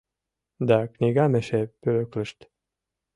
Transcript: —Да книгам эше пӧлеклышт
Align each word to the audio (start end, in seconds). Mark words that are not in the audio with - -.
—Да 0.67 0.77
книгам 0.93 1.31
эше 1.39 1.61
пӧлеклышт 1.81 2.39